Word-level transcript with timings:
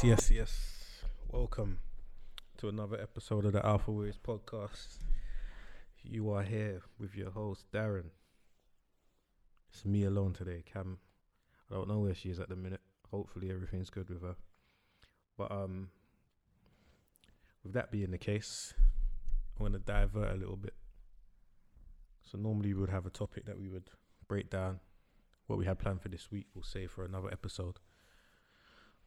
Yes, 0.00 0.04
yes, 0.04 0.30
yes. 0.30 1.02
Welcome 1.32 1.80
to 2.58 2.68
another 2.68 3.00
episode 3.00 3.44
of 3.46 3.52
the 3.52 3.66
Alpha 3.66 3.90
Waves 3.90 4.16
podcast. 4.16 4.98
You 6.04 6.30
are 6.30 6.44
here 6.44 6.82
with 7.00 7.16
your 7.16 7.32
host, 7.32 7.64
Darren. 7.72 8.10
It's 9.72 9.84
me 9.84 10.04
alone 10.04 10.34
today, 10.34 10.62
Cam. 10.72 10.98
I 11.68 11.74
don't 11.74 11.88
know 11.88 11.98
where 11.98 12.14
she 12.14 12.30
is 12.30 12.38
at 12.38 12.48
the 12.48 12.54
minute. 12.54 12.80
Hopefully 13.10 13.50
everything's 13.50 13.90
good 13.90 14.08
with 14.08 14.22
her. 14.22 14.36
But 15.36 15.50
um 15.50 15.88
with 17.64 17.72
that 17.72 17.90
being 17.90 18.12
the 18.12 18.18
case, 18.18 18.74
I'm 19.58 19.66
gonna 19.66 19.80
divert 19.80 20.30
a 20.30 20.36
little 20.36 20.54
bit. 20.54 20.74
So 22.22 22.38
normally 22.38 22.72
we 22.72 22.82
would 22.82 22.90
have 22.90 23.06
a 23.06 23.10
topic 23.10 23.46
that 23.46 23.58
we 23.58 23.68
would 23.68 23.90
break 24.28 24.48
down. 24.48 24.78
What 25.48 25.58
we 25.58 25.64
had 25.64 25.80
planned 25.80 26.02
for 26.02 26.08
this 26.08 26.30
week, 26.30 26.46
we'll 26.54 26.62
save 26.62 26.92
for 26.92 27.04
another 27.04 27.32
episode. 27.32 27.80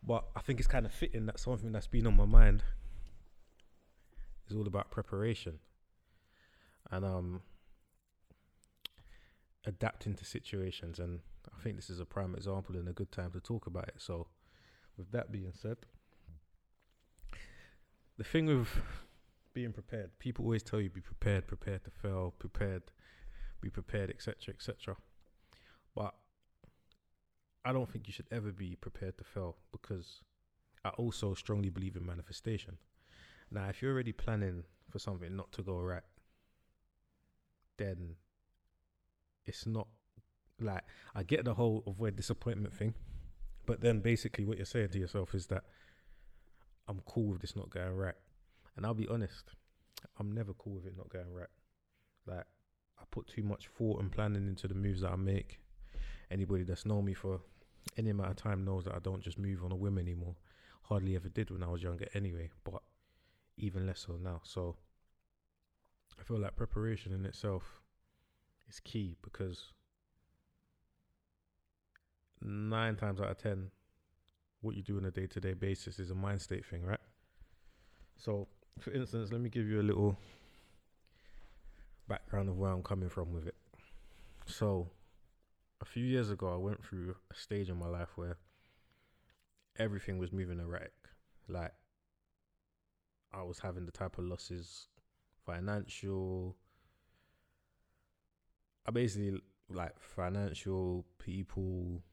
But 0.03 0.25
I 0.35 0.41
think 0.41 0.59
it's 0.59 0.67
kind 0.67 0.85
of 0.85 0.91
fitting 0.91 1.25
that 1.27 1.39
something 1.39 1.71
that's 1.71 1.87
been 1.87 2.07
on 2.07 2.15
my 2.15 2.25
mind 2.25 2.63
is 4.49 4.55
all 4.55 4.67
about 4.67 4.91
preparation 4.91 5.59
and 6.89 7.05
um 7.05 7.41
adapting 9.65 10.15
to 10.15 10.25
situations 10.25 10.99
and 10.99 11.19
I 11.55 11.61
think 11.63 11.75
this 11.75 11.89
is 11.89 11.99
a 11.99 12.05
prime 12.05 12.35
example 12.35 12.75
and 12.75 12.87
a 12.87 12.93
good 12.93 13.11
time 13.11 13.31
to 13.31 13.39
talk 13.39 13.67
about 13.67 13.87
it. 13.87 13.95
So 13.97 14.27
with 14.97 15.11
that 15.11 15.31
being 15.31 15.53
said, 15.53 15.77
the 18.17 18.23
thing 18.23 18.45
with 18.45 18.69
being 19.53 19.73
prepared, 19.73 20.17
people 20.19 20.45
always 20.45 20.63
tell 20.63 20.79
you 20.81 20.89
be 20.89 21.01
prepared, 21.01 21.47
prepared 21.47 21.83
to 21.85 21.91
fail, 21.91 22.33
prepared, 22.37 22.83
be 23.61 23.69
prepared, 23.69 24.09
etc., 24.09 24.53
etc. 24.53 24.95
I 27.63 27.73
don't 27.73 27.89
think 27.91 28.07
you 28.07 28.13
should 28.13 28.27
ever 28.31 28.51
be 28.51 28.75
prepared 28.75 29.17
to 29.17 29.23
fail 29.23 29.57
because 29.71 30.21
I 30.83 30.89
also 30.89 31.33
strongly 31.33 31.69
believe 31.69 31.95
in 31.95 32.05
manifestation. 32.05 32.77
Now, 33.51 33.67
if 33.69 33.81
you're 33.81 33.93
already 33.93 34.13
planning 34.13 34.63
for 34.89 34.99
something 34.99 35.35
not 35.35 35.51
to 35.53 35.61
go 35.61 35.77
right, 35.79 36.03
then 37.77 38.15
it's 39.45 39.65
not 39.65 39.87
like 40.59 40.83
I 41.15 41.23
get 41.23 41.45
the 41.45 41.53
whole 41.53 41.83
avoid 41.85 42.15
disappointment 42.15 42.73
thing, 42.73 42.93
but 43.65 43.81
then 43.81 43.99
basically 43.99 44.45
what 44.45 44.57
you're 44.57 44.65
saying 44.65 44.89
to 44.89 44.99
yourself 44.99 45.35
is 45.35 45.47
that 45.47 45.63
I'm 46.87 47.01
cool 47.05 47.31
with 47.31 47.41
this 47.41 47.55
not 47.55 47.69
going 47.69 47.95
right. 47.95 48.15
And 48.75 48.85
I'll 48.85 48.93
be 48.93 49.07
honest, 49.07 49.51
I'm 50.19 50.31
never 50.31 50.53
cool 50.53 50.73
with 50.73 50.85
it 50.85 50.97
not 50.97 51.09
going 51.09 51.31
right. 51.33 51.47
Like 52.25 52.45
I 52.99 53.03
put 53.11 53.27
too 53.27 53.43
much 53.43 53.67
thought 53.77 54.01
and 54.01 54.11
planning 54.11 54.47
into 54.47 54.67
the 54.67 54.75
moves 54.75 55.01
that 55.01 55.11
I 55.11 55.15
make. 55.15 55.59
Anybody 56.31 56.63
that's 56.63 56.85
known 56.85 57.05
me 57.05 57.13
for 57.13 57.41
any 57.97 58.09
amount 58.09 58.31
of 58.31 58.35
time 58.37 58.63
knows 58.63 58.85
that 58.85 58.95
I 58.95 58.99
don't 58.99 59.21
just 59.21 59.37
move 59.37 59.63
on 59.63 59.71
a 59.71 59.75
whim 59.75 59.97
anymore. 59.97 60.35
Hardly 60.83 61.15
ever 61.15 61.29
did 61.29 61.51
when 61.51 61.63
I 61.63 61.67
was 61.67 61.83
younger 61.83 62.07
anyway, 62.13 62.49
but 62.63 62.81
even 63.57 63.85
less 63.85 64.05
so 64.07 64.17
now. 64.21 64.41
So 64.43 64.75
I 66.19 66.23
feel 66.23 66.39
like 66.39 66.55
preparation 66.55 67.13
in 67.13 67.25
itself 67.25 67.81
is 68.69 68.79
key 68.79 69.17
because 69.21 69.71
nine 72.41 72.95
times 72.95 73.19
out 73.19 73.29
of 73.29 73.37
ten, 73.37 73.69
what 74.61 74.75
you 74.75 74.83
do 74.83 74.97
on 74.97 75.05
a 75.05 75.11
day 75.11 75.27
to 75.27 75.39
day 75.39 75.53
basis 75.53 75.99
is 75.99 76.11
a 76.11 76.15
mind 76.15 76.41
state 76.41 76.65
thing, 76.65 76.83
right? 76.83 76.99
So, 78.17 78.47
for 78.79 78.91
instance, 78.91 79.31
let 79.31 79.41
me 79.41 79.49
give 79.49 79.67
you 79.67 79.81
a 79.81 79.83
little 79.83 80.17
background 82.07 82.49
of 82.49 82.57
where 82.57 82.71
I'm 82.71 82.83
coming 82.83 83.09
from 83.09 83.33
with 83.33 83.47
it. 83.47 83.55
So, 84.45 84.89
a 85.81 85.85
few 85.85 86.05
years 86.05 86.29
ago, 86.29 86.53
I 86.53 86.57
went 86.57 86.83
through 86.85 87.15
a 87.31 87.35
stage 87.35 87.69
in 87.69 87.77
my 87.77 87.87
life 87.87 88.09
where 88.15 88.37
everything 89.77 90.19
was 90.19 90.31
moving 90.31 90.59
erratic. 90.59 90.93
Like, 91.49 91.73
I 93.33 93.41
was 93.43 93.59
having 93.59 93.85
the 93.85 93.91
type 93.91 94.17
of 94.17 94.25
losses, 94.25 94.87
financial. 95.45 96.55
I 98.85 98.91
basically 98.91 99.41
like 99.69 99.99
financial, 99.99 101.05
people, 101.17 102.03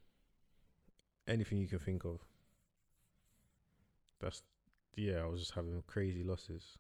anything 1.27 1.59
you 1.59 1.69
can 1.69 1.79
think 1.79 2.05
of. 2.05 2.21
That's 4.21 4.43
yeah, 4.97 5.23
I 5.23 5.27
was 5.27 5.41
just 5.41 5.55
having 5.55 5.83
crazy 5.87 6.25
losses. 6.25 6.77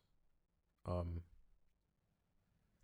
Um, 0.87 1.21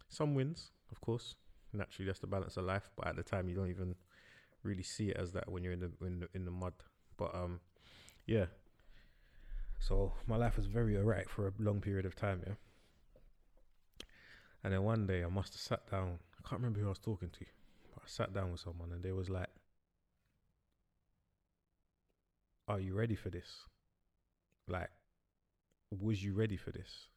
some 0.09 0.35
wins, 0.35 0.71
of 0.91 1.01
course. 1.01 1.35
Naturally, 1.75 2.07
that's 2.07 2.21
the 2.21 2.27
balance 2.27 2.57
of 2.57 2.65
life. 2.65 2.91
But 2.97 3.09
at 3.09 3.17
the 3.17 3.23
time, 3.23 3.49
you 3.49 3.55
don't 3.55 3.71
even 3.71 3.95
really 4.63 4.83
see 4.83 5.11
it 5.11 5.17
as 5.17 5.33
that 5.33 5.51
when 5.51 5.63
you're 5.63 5.73
in 5.73 5.81
the 5.81 5.91
in 6.07 6.21
the, 6.21 6.29
in 6.35 6.45
the 6.45 6.51
mud. 6.51 6.73
But 7.17 7.35
um, 7.35 7.61
yeah. 8.27 8.47
So 9.81 10.13
my 10.27 10.37
life 10.37 10.57
was 10.57 10.67
very 10.67 10.97
erratic 10.97 11.29
for 11.29 11.49
a 11.49 11.53
long 11.59 11.81
period 11.81 12.07
of 12.07 12.17
time. 12.17 12.43
Yeah. 12.47 12.55
And 14.63 14.73
then 14.73 14.83
one 14.83 15.07
day, 15.07 15.23
I 15.23 15.29
must 15.29 15.53
have 15.53 15.61
sat 15.61 15.91
down. 15.91 16.19
I 16.39 16.49
can't 16.49 16.61
remember 16.61 16.81
who 16.81 16.87
I 16.87 16.91
was 16.91 16.99
talking 16.99 17.29
to. 17.29 17.45
But 17.93 18.03
I 18.05 18.07
sat 18.07 18.33
down 18.33 18.53
with 18.53 18.61
someone, 18.61 18.93
and 18.93 19.03
they 19.03 19.13
was 19.13 19.29
like, 19.29 19.51
"Are 22.67 22.81
you 22.81 22.95
ready 22.95 23.15
for 23.15 23.29
this?" 23.29 23.69
Like, 24.67 24.91
was 25.91 26.25
you 26.25 26.33
ready 26.33 26.57
for 26.57 26.71
this? 26.71 27.09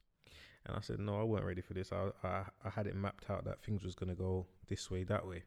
And 0.67 0.75
I 0.75 0.81
said, 0.81 0.99
no, 0.99 1.19
I 1.19 1.23
weren't 1.23 1.45
ready 1.45 1.61
for 1.61 1.73
this. 1.73 1.91
I, 1.93 2.09
I, 2.23 2.43
I 2.63 2.69
had 2.69 2.87
it 2.87 2.95
mapped 2.95 3.29
out 3.29 3.45
that 3.45 3.63
things 3.63 3.83
was 3.83 3.95
gonna 3.95 4.15
go 4.15 4.45
this 4.67 4.91
way, 4.91 5.03
that 5.05 5.25
way. 5.25 5.43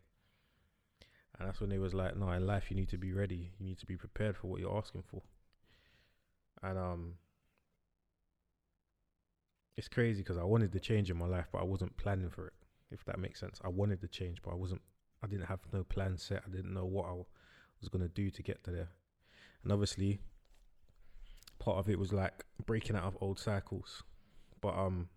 And 1.38 1.46
that's 1.46 1.60
when 1.60 1.70
they 1.70 1.78
was 1.78 1.94
like, 1.94 2.16
no, 2.16 2.30
in 2.30 2.46
life 2.46 2.70
you 2.70 2.76
need 2.76 2.88
to 2.88 2.98
be 2.98 3.12
ready. 3.12 3.52
You 3.58 3.66
need 3.66 3.78
to 3.78 3.86
be 3.86 3.96
prepared 3.96 4.36
for 4.36 4.46
what 4.46 4.60
you're 4.60 4.76
asking 4.76 5.04
for. 5.10 5.22
And 6.62 6.78
um, 6.78 7.14
it's 9.76 9.88
crazy 9.88 10.22
because 10.22 10.38
I 10.38 10.44
wanted 10.44 10.72
the 10.72 10.80
change 10.80 11.10
in 11.10 11.16
my 11.16 11.26
life, 11.26 11.46
but 11.52 11.60
I 11.60 11.64
wasn't 11.64 11.96
planning 11.96 12.30
for 12.30 12.48
it. 12.48 12.52
If 12.90 13.04
that 13.04 13.18
makes 13.18 13.40
sense, 13.40 13.60
I 13.64 13.68
wanted 13.68 14.00
the 14.00 14.08
change, 14.08 14.42
but 14.42 14.50
I 14.50 14.56
wasn't. 14.56 14.82
I 15.22 15.26
didn't 15.26 15.46
have 15.46 15.60
no 15.72 15.84
plan 15.84 16.16
set. 16.18 16.42
I 16.46 16.50
didn't 16.50 16.74
know 16.74 16.86
what 16.86 17.06
I 17.06 17.12
was 17.12 17.88
gonna 17.90 18.08
do 18.08 18.30
to 18.30 18.42
get 18.42 18.64
to 18.64 18.70
there. 18.70 18.88
And 19.62 19.72
obviously, 19.72 20.20
part 21.58 21.78
of 21.78 21.88
it 21.88 21.98
was 21.98 22.12
like 22.12 22.44
breaking 22.66 22.96
out 22.96 23.04
of 23.04 23.16
old 23.20 23.38
cycles. 23.38 24.02
But 24.60 24.76
um 24.76 25.08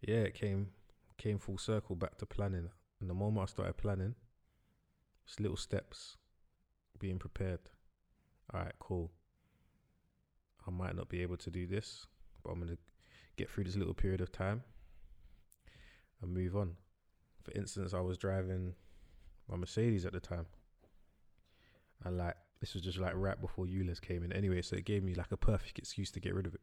yeah, 0.00 0.16
it 0.16 0.34
came 0.34 0.68
came 1.16 1.38
full 1.38 1.58
circle 1.58 1.96
back 1.96 2.18
to 2.18 2.26
planning. 2.26 2.70
And 3.00 3.08
the 3.08 3.14
moment 3.14 3.48
I 3.48 3.52
started 3.52 3.76
planning, 3.76 4.14
just 5.26 5.40
little 5.40 5.56
steps, 5.56 6.16
being 6.98 7.18
prepared. 7.18 7.60
All 8.52 8.60
right, 8.60 8.72
cool. 8.78 9.10
I 10.66 10.70
might 10.70 10.96
not 10.96 11.08
be 11.08 11.22
able 11.22 11.36
to 11.38 11.50
do 11.50 11.66
this, 11.66 12.06
but 12.42 12.50
I'm 12.50 12.60
gonna 12.60 12.78
get 13.36 13.50
through 13.50 13.64
this 13.64 13.76
little 13.76 13.94
period 13.94 14.20
of 14.20 14.32
time 14.32 14.62
and 16.20 16.32
move 16.32 16.56
on. 16.56 16.76
For 17.42 17.52
instance, 17.52 17.94
I 17.94 18.00
was 18.00 18.18
driving 18.18 18.74
my 19.48 19.56
Mercedes 19.56 20.04
at 20.04 20.12
the 20.12 20.20
time, 20.20 20.46
and 22.04 22.18
like 22.18 22.36
this 22.60 22.74
was 22.74 22.82
just 22.82 22.98
like 22.98 23.14
right 23.14 23.40
before 23.40 23.66
ULEZ 23.66 24.00
came 24.00 24.24
in 24.24 24.32
anyway, 24.32 24.62
so 24.62 24.76
it 24.76 24.84
gave 24.84 25.02
me 25.02 25.14
like 25.14 25.32
a 25.32 25.36
perfect 25.36 25.78
excuse 25.78 26.10
to 26.12 26.20
get 26.20 26.34
rid 26.34 26.46
of 26.46 26.54
it. 26.54 26.60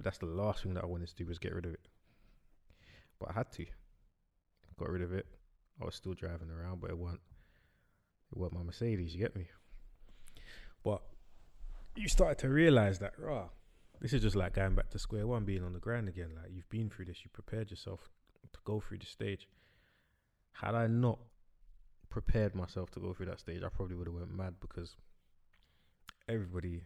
But 0.00 0.04
that's 0.04 0.18
the 0.18 0.24
last 0.24 0.62
thing 0.62 0.72
that 0.72 0.82
I 0.82 0.86
wanted 0.86 1.08
to 1.08 1.14
do 1.14 1.26
was 1.26 1.38
get 1.38 1.54
rid 1.54 1.66
of 1.66 1.74
it. 1.74 1.86
But 3.18 3.28
I 3.28 3.32
had 3.34 3.52
to. 3.52 3.66
Got 4.78 4.88
rid 4.88 5.02
of 5.02 5.12
it. 5.12 5.26
I 5.78 5.84
was 5.84 5.94
still 5.94 6.14
driving 6.14 6.48
around, 6.48 6.80
but 6.80 6.88
it 6.88 6.96
wasn't 6.96 7.20
it 8.32 8.38
wasn't 8.38 8.60
my 8.60 8.64
Mercedes, 8.64 9.12
you 9.12 9.20
get 9.20 9.36
me? 9.36 9.48
But 10.82 11.02
you 11.96 12.08
started 12.08 12.38
to 12.38 12.48
realise 12.48 12.96
that, 12.96 13.12
rah, 13.18 13.48
this 14.00 14.14
is 14.14 14.22
just 14.22 14.36
like 14.36 14.54
going 14.54 14.74
back 14.74 14.88
to 14.88 14.98
square 14.98 15.26
one, 15.26 15.44
being 15.44 15.62
on 15.62 15.74
the 15.74 15.80
ground 15.80 16.08
again. 16.08 16.30
Like 16.34 16.50
you've 16.50 16.70
been 16.70 16.88
through 16.88 17.04
this, 17.04 17.22
you 17.22 17.28
prepared 17.30 17.70
yourself 17.70 18.08
to 18.50 18.58
go 18.64 18.80
through 18.80 19.00
the 19.00 19.06
stage. 19.06 19.48
Had 20.52 20.74
I 20.74 20.86
not 20.86 21.18
prepared 22.08 22.54
myself 22.54 22.90
to 22.92 23.00
go 23.00 23.12
through 23.12 23.26
that 23.26 23.40
stage, 23.40 23.62
I 23.62 23.68
probably 23.68 23.96
would 23.96 24.06
have 24.06 24.16
went 24.16 24.34
mad 24.34 24.54
because 24.62 24.96
everybody, 26.26 26.84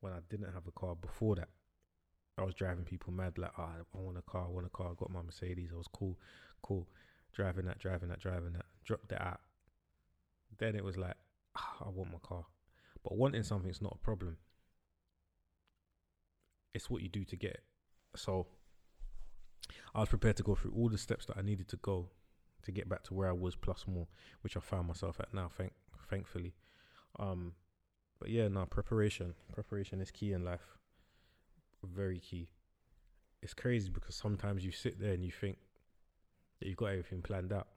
when 0.00 0.14
I 0.14 0.20
didn't 0.30 0.54
have 0.54 0.66
a 0.66 0.72
car 0.72 0.96
before 0.96 1.36
that, 1.36 1.48
I 2.38 2.44
was 2.44 2.54
driving 2.54 2.84
people 2.84 3.12
mad 3.12 3.36
like, 3.36 3.52
oh, 3.58 3.62
I 3.62 3.98
want 3.98 4.18
a 4.18 4.22
car, 4.22 4.44
I 4.46 4.50
want 4.50 4.66
a 4.66 4.70
car. 4.70 4.88
I 4.90 4.94
got 4.96 5.10
my 5.10 5.22
Mercedes. 5.22 5.70
I 5.72 5.76
was 5.76 5.88
cool, 5.88 6.16
cool, 6.62 6.86
driving 7.32 7.66
that, 7.66 7.78
driving 7.78 8.08
that, 8.10 8.20
driving 8.20 8.52
that. 8.52 8.66
Dropped 8.84 9.12
it 9.12 9.20
out. 9.20 9.40
Then 10.58 10.76
it 10.76 10.84
was 10.84 10.96
like, 10.96 11.16
oh, 11.56 11.86
I 11.86 11.88
want 11.88 12.12
my 12.12 12.18
car. 12.22 12.44
But 13.02 13.16
wanting 13.16 13.42
something's 13.42 13.82
not 13.82 13.96
a 14.00 14.04
problem. 14.04 14.36
It's 16.74 16.88
what 16.88 17.02
you 17.02 17.08
do 17.08 17.24
to 17.24 17.36
get 17.36 17.52
it. 17.52 17.64
So 18.16 18.46
I 19.94 20.00
was 20.00 20.08
prepared 20.08 20.36
to 20.36 20.42
go 20.42 20.54
through 20.54 20.72
all 20.76 20.88
the 20.88 20.98
steps 20.98 21.26
that 21.26 21.36
I 21.36 21.42
needed 21.42 21.68
to 21.68 21.76
go 21.76 22.08
to 22.62 22.72
get 22.72 22.88
back 22.88 23.02
to 23.04 23.14
where 23.14 23.28
I 23.28 23.32
was 23.32 23.56
plus 23.56 23.84
more, 23.86 24.06
which 24.42 24.56
I 24.56 24.60
found 24.60 24.88
myself 24.88 25.20
at 25.20 25.32
now, 25.32 25.50
thank 25.56 25.72
thankfully. 26.08 26.54
Um 27.18 27.52
but 28.20 28.30
yeah, 28.30 28.48
no, 28.48 28.66
preparation. 28.66 29.34
Preparation 29.52 30.00
is 30.00 30.10
key 30.10 30.32
in 30.32 30.44
life. 30.44 30.77
Very 31.84 32.18
key. 32.18 32.48
It's 33.42 33.54
crazy 33.54 33.90
because 33.90 34.14
sometimes 34.14 34.64
you 34.64 34.72
sit 34.72 35.00
there 35.00 35.12
and 35.12 35.24
you 35.24 35.30
think 35.30 35.58
that 36.58 36.68
you've 36.68 36.76
got 36.76 36.86
everything 36.86 37.22
planned 37.22 37.52
out. 37.52 37.68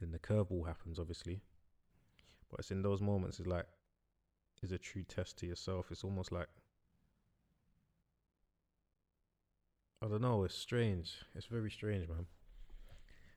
Then 0.00 0.10
the 0.10 0.18
curveball 0.18 0.66
happens 0.66 0.98
obviously. 0.98 1.40
But 2.50 2.60
it's 2.60 2.70
in 2.70 2.82
those 2.82 3.00
moments 3.00 3.38
it's 3.38 3.48
like 3.48 3.66
is 4.62 4.72
a 4.72 4.78
true 4.78 5.04
test 5.04 5.38
to 5.38 5.46
yourself. 5.46 5.86
It's 5.90 6.04
almost 6.04 6.32
like 6.32 6.48
I 10.02 10.08
don't 10.08 10.22
know. 10.22 10.44
It's 10.44 10.54
strange. 10.54 11.12
It's 11.34 11.46
very 11.46 11.70
strange, 11.70 12.08
man. 12.08 12.26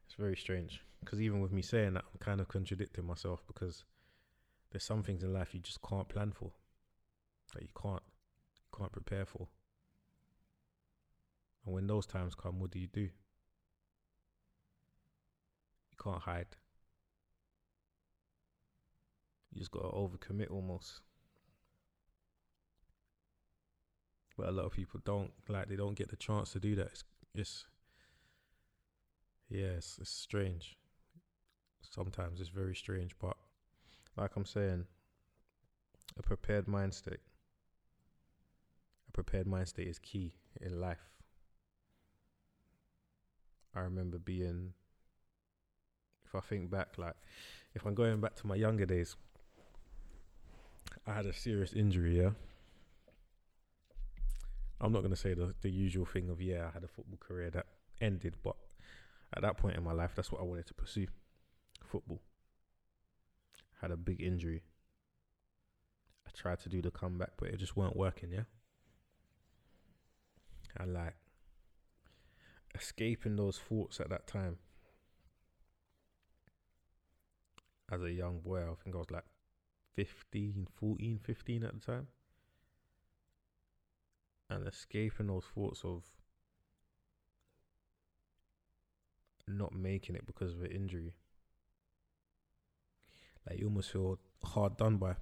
It's 0.05 0.15
very 0.15 0.35
strange 0.35 0.81
because 0.99 1.21
even 1.21 1.39
with 1.39 1.51
me 1.51 1.61
saying 1.61 1.93
that, 1.93 2.03
I'm 2.11 2.19
kind 2.19 2.41
of 2.41 2.47
contradicting 2.47 3.05
myself 3.05 3.43
because 3.47 3.83
there's 4.71 4.83
some 4.83 5.03
things 5.03 5.23
in 5.23 5.33
life 5.33 5.53
you 5.53 5.59
just 5.61 5.81
can't 5.81 6.09
plan 6.09 6.31
for, 6.31 6.51
that 7.53 7.61
you 7.61 7.69
can't 7.79 8.03
can't 8.79 8.91
prepare 8.91 9.25
for. 9.25 9.47
And 11.65 11.73
when 11.73 11.87
those 11.87 12.05
times 12.05 12.35
come, 12.35 12.59
what 12.59 12.71
do 12.71 12.79
you 12.79 12.87
do? 12.87 13.01
You 13.01 13.09
can't 16.01 16.21
hide. 16.21 16.47
You 19.51 19.59
just 19.59 19.71
gotta 19.71 19.89
overcommit 19.89 20.51
almost. 20.51 21.01
But 24.37 24.47
a 24.47 24.51
lot 24.51 24.65
of 24.65 24.71
people 24.71 25.01
don't 25.03 25.31
like 25.49 25.67
they 25.67 25.75
don't 25.75 25.95
get 25.95 26.09
the 26.09 26.15
chance 26.15 26.51
to 26.53 26.59
do 26.59 26.75
that. 26.75 26.87
It's, 26.87 27.03
it's 27.35 27.65
yeah, 29.49 29.71
it's, 29.77 29.97
it's 29.99 30.09
strange. 30.09 30.77
Sometimes 31.81 32.39
it's 32.39 32.49
very 32.49 32.75
strange, 32.75 33.15
but 33.19 33.35
like 34.15 34.35
I'm 34.35 34.45
saying, 34.45 34.85
a 36.17 36.23
prepared 36.23 36.67
mind 36.67 36.93
state. 36.93 37.19
Prepared 39.19 39.47
mind 39.47 39.67
state 39.67 39.89
is 39.89 39.99
key 39.99 40.31
in 40.61 40.79
life. 40.79 41.09
I 43.75 43.81
remember 43.81 44.17
being, 44.17 44.71
if 46.25 46.33
I 46.33 46.39
think 46.39 46.71
back, 46.71 46.97
like, 46.97 47.15
if 47.75 47.85
I'm 47.85 47.95
going 47.95 48.21
back 48.21 48.35
to 48.37 48.47
my 48.47 48.55
younger 48.55 48.85
days, 48.85 49.17
I 51.05 51.15
had 51.15 51.25
a 51.25 51.33
serious 51.33 51.73
injury, 51.73 52.21
yeah. 52.21 52.29
I'm 54.79 54.93
not 54.93 54.99
going 54.99 55.11
to 55.11 55.17
say 55.17 55.33
the, 55.33 55.53
the 55.59 55.69
usual 55.69 56.05
thing 56.05 56.29
of, 56.29 56.41
yeah, 56.41 56.67
I 56.69 56.71
had 56.71 56.85
a 56.85 56.87
football 56.87 57.19
career 57.19 57.49
that 57.49 57.65
ended, 57.99 58.35
but 58.41 58.55
at 59.35 59.41
that 59.41 59.57
point 59.57 59.75
in 59.75 59.83
my 59.83 59.91
life, 59.91 60.11
that's 60.15 60.31
what 60.31 60.39
I 60.39 60.45
wanted 60.45 60.67
to 60.67 60.73
pursue 60.73 61.07
football. 61.83 62.21
Had 63.81 63.91
a 63.91 63.97
big 63.97 64.21
injury. 64.21 64.63
I 66.25 66.29
tried 66.33 66.61
to 66.61 66.69
do 66.69 66.81
the 66.81 66.89
comeback, 66.89 67.31
but 67.37 67.49
it 67.49 67.57
just 67.57 67.75
weren't 67.75 67.97
working, 67.97 68.31
yeah. 68.31 68.43
And 70.77 70.93
like 70.93 71.15
escaping 72.75 73.35
those 73.35 73.57
thoughts 73.57 73.99
at 73.99 74.09
that 74.09 74.27
time. 74.27 74.57
As 77.91 78.01
a 78.01 78.11
young 78.11 78.39
boy, 78.39 78.61
I 78.61 78.73
think 78.83 78.95
I 78.95 78.99
was 78.99 79.11
like 79.11 79.25
15, 79.95 80.67
14, 80.79 81.19
15 81.23 81.63
at 81.63 81.73
the 81.73 81.79
time. 81.79 82.07
And 84.49 84.67
escaping 84.67 85.27
those 85.27 85.45
thoughts 85.53 85.81
of 85.83 86.03
not 89.47 89.73
making 89.73 90.15
it 90.15 90.25
because 90.25 90.53
of 90.53 90.61
an 90.61 90.71
injury. 90.71 91.13
Like 93.47 93.59
you 93.59 93.65
almost 93.65 93.91
feel 93.91 94.19
hard 94.43 94.77
done 94.77 94.97
by. 94.97 95.15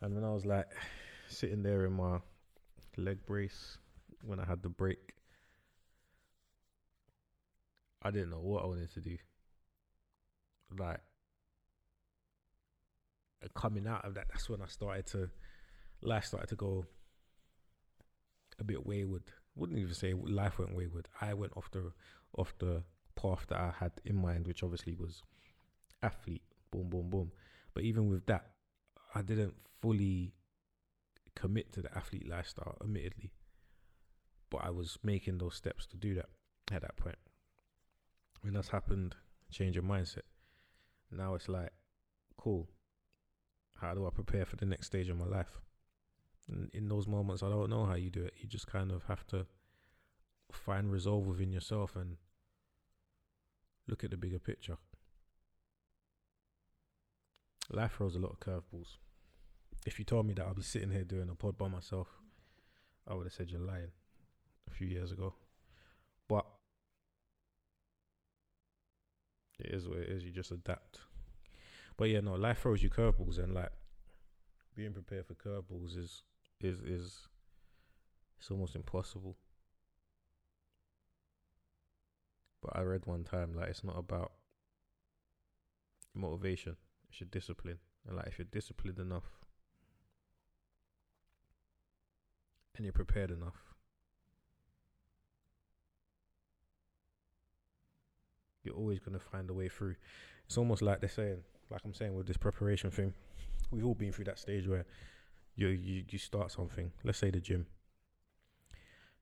And 0.00 0.14
when 0.14 0.24
I 0.24 0.32
was 0.32 0.46
like 0.46 0.66
sitting 1.28 1.62
there 1.62 1.86
in 1.86 1.92
my 1.92 2.18
leg 2.96 3.24
brace 3.26 3.78
when 4.24 4.38
I 4.38 4.44
had 4.44 4.62
the 4.62 4.68
break, 4.68 5.14
I 8.02 8.10
didn't 8.10 8.30
know 8.30 8.40
what 8.40 8.64
I 8.64 8.66
wanted 8.66 8.92
to 8.94 9.00
do. 9.00 9.16
Like 10.78 11.00
coming 13.54 13.86
out 13.86 14.04
of 14.04 14.14
that, 14.14 14.26
that's 14.30 14.48
when 14.48 14.62
I 14.62 14.66
started 14.66 15.06
to 15.08 15.30
life 16.00 16.24
started 16.24 16.48
to 16.48 16.56
go 16.56 16.84
a 18.58 18.64
bit 18.64 18.86
wayward. 18.86 19.22
Wouldn't 19.54 19.78
even 19.78 19.94
say 19.94 20.14
life 20.14 20.58
went 20.58 20.74
wayward. 20.74 21.08
I 21.20 21.34
went 21.34 21.52
off 21.56 21.70
the 21.70 21.92
off 22.36 22.54
the 22.58 22.82
path 23.14 23.46
that 23.48 23.58
I 23.58 23.72
had 23.78 23.92
in 24.04 24.16
mind, 24.16 24.46
which 24.46 24.62
obviously 24.62 24.94
was 24.94 25.22
athlete. 26.02 26.42
Boom, 26.70 26.88
boom, 26.88 27.10
boom. 27.10 27.32
But 27.74 27.84
even 27.84 28.08
with 28.08 28.26
that, 28.26 28.46
I 29.14 29.22
didn't 29.22 29.54
fully 29.80 30.32
commit 31.34 31.72
to 31.72 31.82
the 31.82 31.96
athlete 31.96 32.28
lifestyle, 32.28 32.76
admittedly. 32.82 33.32
But 34.50 34.62
I 34.64 34.70
was 34.70 34.98
making 35.02 35.38
those 35.38 35.54
steps 35.54 35.86
to 35.86 35.96
do 35.96 36.14
that 36.14 36.28
at 36.70 36.82
that 36.82 36.96
point. 36.96 37.16
When 38.42 38.54
that's 38.54 38.68
happened, 38.68 39.14
change 39.50 39.76
your 39.76 39.84
mindset. 39.84 40.22
Now 41.10 41.34
it's 41.34 41.48
like, 41.48 41.72
cool. 42.36 42.68
How 43.80 43.94
do 43.94 44.06
I 44.06 44.10
prepare 44.10 44.44
for 44.44 44.56
the 44.56 44.66
next 44.66 44.86
stage 44.86 45.08
of 45.08 45.18
my 45.18 45.26
life? 45.26 45.60
And 46.48 46.70
in 46.72 46.88
those 46.88 47.06
moments, 47.06 47.42
I 47.42 47.48
don't 47.48 47.70
know 47.70 47.86
how 47.86 47.94
you 47.94 48.10
do 48.10 48.24
it. 48.24 48.34
You 48.38 48.48
just 48.48 48.66
kind 48.66 48.90
of 48.90 49.04
have 49.04 49.26
to 49.28 49.46
find 50.50 50.90
resolve 50.90 51.26
within 51.26 51.52
yourself 51.52 51.96
and 51.96 52.16
look 53.88 54.04
at 54.04 54.10
the 54.10 54.16
bigger 54.16 54.38
picture. 54.38 54.76
Life 57.70 57.94
throws 57.96 58.16
a 58.16 58.18
lot 58.18 58.32
of 58.32 58.40
curveballs. 58.40 58.98
If 59.84 59.98
you 59.98 60.04
told 60.04 60.26
me 60.26 60.34
that 60.34 60.46
I'll 60.46 60.54
be 60.54 60.62
sitting 60.62 60.90
here 60.90 61.04
doing 61.04 61.28
a 61.28 61.34
pod 61.34 61.58
by 61.58 61.68
myself, 61.68 62.08
I 63.08 63.14
would 63.14 63.26
have 63.26 63.32
said 63.32 63.50
you're 63.50 63.60
lying 63.60 63.90
a 64.70 64.74
few 64.74 64.86
years 64.86 65.10
ago. 65.10 65.34
But 66.28 66.46
it 69.58 69.74
is 69.74 69.88
what 69.88 69.98
it 69.98 70.08
is. 70.08 70.24
You 70.24 70.30
just 70.30 70.52
adapt. 70.52 71.00
But 71.96 72.10
yeah, 72.10 72.20
no, 72.20 72.34
life 72.34 72.60
throws 72.60 72.82
you 72.82 72.90
curveballs, 72.90 73.38
and 73.38 73.54
like 73.54 73.72
being 74.74 74.92
prepared 74.92 75.26
for 75.26 75.34
curveballs 75.34 75.96
is 75.98 76.22
is 76.60 76.80
is 76.80 77.28
it's 78.38 78.50
almost 78.50 78.76
impossible. 78.76 79.36
But 82.62 82.76
I 82.76 82.82
read 82.82 83.06
one 83.06 83.24
time 83.24 83.54
like 83.54 83.68
it's 83.68 83.82
not 83.82 83.98
about 83.98 84.32
motivation, 86.14 86.76
it's 87.10 87.20
your 87.20 87.28
discipline. 87.30 87.78
And 88.06 88.16
like 88.16 88.28
if 88.28 88.38
you're 88.38 88.46
disciplined 88.50 88.98
enough 88.98 89.41
and 92.76 92.84
you're 92.84 92.92
prepared 92.92 93.30
enough, 93.30 93.56
you're 98.62 98.74
always 98.74 98.98
gonna 98.98 99.18
find 99.18 99.50
a 99.50 99.54
way 99.54 99.68
through. 99.68 99.96
It's 100.46 100.58
almost 100.58 100.82
like 100.82 101.00
they're 101.00 101.08
saying, 101.08 101.38
like 101.70 101.80
I'm 101.84 101.94
saying 101.94 102.14
with 102.14 102.26
this 102.26 102.36
preparation 102.36 102.90
thing, 102.90 103.14
we've 103.70 103.84
all 103.84 103.94
been 103.94 104.12
through 104.12 104.26
that 104.26 104.38
stage 104.38 104.66
where 104.66 104.84
you 105.54 105.68
you 105.68 106.04
you 106.08 106.18
start 106.18 106.50
something. 106.50 106.92
Let's 107.04 107.18
say 107.18 107.30
the 107.30 107.40
gym. 107.40 107.66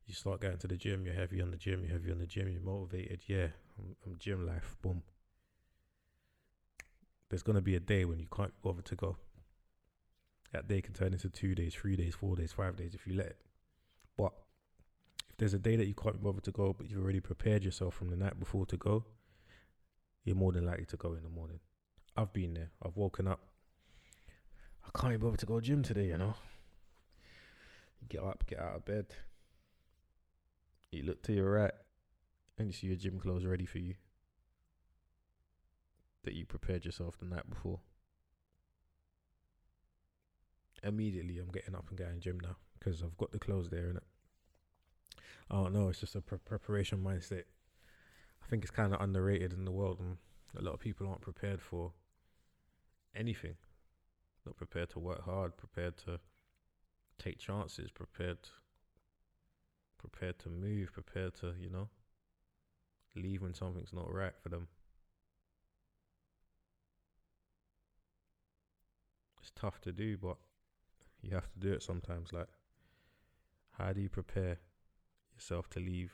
You 0.07 0.15
start 0.15 0.41
going 0.41 0.59
to 0.59 0.67
the 0.67 0.77
gym. 0.77 1.05
You're 1.05 1.15
heavy 1.15 1.41
on 1.41 1.51
the 1.53 1.57
gym. 1.57 1.83
You're 1.85 1.93
heavy 1.93 2.11
on 2.11 2.19
the 2.19 2.27
gym. 2.27 2.49
You're 2.49 2.63
motivated. 2.63 3.21
Yeah, 3.27 3.49
I'm, 3.79 3.97
I'm 4.05 4.17
gym 4.19 4.47
life. 4.47 4.77
Boom. 4.83 5.03
There's 7.29 7.45
gonna 7.45 7.61
be 7.61 7.77
a 7.77 7.81
day 7.81 8.05
when 8.05 8.19
you 8.19 8.27
can't 8.35 8.53
bother 8.63 8.83
to 8.83 8.97
go. 8.97 9.17
That 10.53 10.69
day 10.69 10.81
can 10.81 10.95
turn 10.95 11.13
into 11.13 11.29
two 11.29 11.55
days, 11.55 11.75
three 11.75 11.97
days, 11.97 12.15
four 12.15 12.37
days, 12.37 12.53
five 12.53 12.77
days 12.77 12.95
if 12.95 13.07
you 13.07 13.15
let 13.15 13.27
it. 13.27 13.41
But 14.17 14.33
if 15.29 15.37
there's 15.37 15.55
a 15.55 15.59
day 15.59 15.77
that 15.77 15.87
you 15.87 15.95
can't 15.95 16.23
bother 16.23 16.41
to 16.41 16.51
go, 16.51 16.75
but 16.77 16.91
you've 16.91 17.03
already 17.03 17.21
prepared 17.21 17.65
yourself 17.65 17.95
from 17.95 18.11
the 18.11 18.17
night 18.17 18.39
before 18.39 18.67
to 18.67 18.77
go, 18.77 19.05
you're 20.25 20.37
more 20.37 20.53
than 20.53 20.67
likely 20.67 20.87
to 20.87 20.97
go 20.97 21.15
in 21.15 21.23
the 21.23 21.29
morning. 21.29 21.61
I've 22.17 22.33
been 22.33 22.55
there. 22.55 22.71
I've 22.83 22.97
woken 22.97 23.29
up 23.29 23.41
I 24.85 24.99
can't 24.99 25.13
even 25.13 25.25
bother 25.25 25.37
to 25.37 25.47
go 25.47 25.61
to 25.61 25.67
gym 25.67 25.83
today, 25.83 26.07
you 26.07 26.19
know. 26.19 26.35
get 28.09 28.23
up, 28.23 28.45
get 28.47 28.59
out 28.59 28.77
of 28.77 28.85
bed. 28.85 29.07
You 30.91 31.05
look 31.05 31.23
to 31.25 31.33
your 31.33 31.51
right 31.51 31.73
and 32.59 32.67
you 32.67 32.73
see 32.73 32.89
your 32.89 32.97
gym 32.97 33.21
clothes 33.21 33.45
ready 33.45 33.67
for 33.67 33.79
you. 33.79 33.95
That 36.25 36.35
you 36.35 36.45
prepared 36.45 36.85
yourself 36.85 37.19
the 37.19 37.27
night 37.27 37.49
before. 37.49 37.81
Immediately, 40.83 41.39
I'm 41.39 41.51
getting 41.51 41.75
up 41.75 41.87
and 41.91 41.99
going 41.99 42.21
gym 42.21 42.41
now 42.41 42.57
because 42.79 43.03
I've 43.03 43.17
got 43.19 43.33
the 43.33 43.39
clothes 43.39 43.69
there 43.69 43.91
in 43.91 43.97
it. 43.97 44.03
I 45.51 45.57
don't 45.57 45.75
know. 45.75 45.89
It's 45.89 46.01
just 46.01 46.15
a 46.15 46.21
pre- 46.21 46.39
preparation 46.39 47.03
mindset. 47.03 47.45
I 48.43 48.47
think 48.49 48.63
it's 48.63 48.71
kind 48.71 48.95
of 48.95 49.01
underrated 49.01 49.53
in 49.53 49.65
the 49.65 49.71
world, 49.71 50.01
and 50.01 50.17
a 50.57 50.63
lot 50.63 50.75
of 50.75 50.81
people 50.81 51.07
aren't 51.07 51.21
prepared 51.21 51.61
for 51.61 51.93
anything 53.15 53.57
not 54.47 54.57
prepared 54.57 54.91
to 54.91 54.99
work 54.99 55.25
hard, 55.25 55.57
prepared 55.57 55.97
to 55.99 56.19
take 57.19 57.39
chances, 57.39 57.91
prepared 57.91 58.39
prepared 59.99 60.39
to 60.39 60.49
move, 60.49 60.93
prepared 60.93 61.35
to, 61.35 61.53
you 61.61 61.69
know, 61.69 61.89
leave 63.15 63.43
when 63.43 63.53
something's 63.53 63.93
not 63.93 64.13
right 64.13 64.33
for 64.43 64.49
them. 64.49 64.67
It's 69.43 69.53
tough 69.55 69.79
to 69.83 69.93
do, 69.93 70.17
but 70.17 70.39
you 71.23 71.35
have 71.35 71.51
to 71.53 71.59
do 71.59 71.73
it 71.73 71.83
sometimes. 71.83 72.33
Like, 72.33 72.49
how 73.73 73.93
do 73.93 74.01
you 74.01 74.09
prepare 74.09 74.59
yourself 75.35 75.69
to 75.71 75.81
leave 75.81 76.13